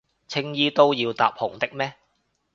[0.27, 1.93] 青衣都要搭紅的咩？